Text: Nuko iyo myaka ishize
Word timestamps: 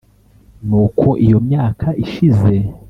Nuko 0.67 1.07
iyo 1.25 1.37
myaka 1.47 1.87
ishize 2.03 2.53